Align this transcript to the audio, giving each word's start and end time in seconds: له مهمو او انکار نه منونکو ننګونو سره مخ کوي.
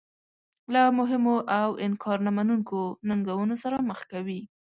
له 0.73 0.81
مهمو 0.99 1.35
او 1.61 1.69
انکار 1.85 2.17
نه 2.27 2.31
منونکو 2.37 2.81
ننګونو 3.07 3.55
سره 3.63 3.77
مخ 3.89 3.99
کوي. 4.11 4.41